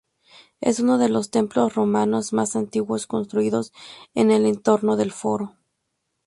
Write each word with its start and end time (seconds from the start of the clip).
Es 0.61 0.79
uno 0.79 0.97
de 0.97 1.09
los 1.09 1.29
templos 1.29 1.75
romanos 1.75 2.33
más 2.33 2.55
antiguos 2.55 3.05
construidos 3.05 3.71
en 4.15 4.31
el 4.31 4.47
entorno 4.47 4.97
del 4.97 5.11
Foro. 5.11 5.57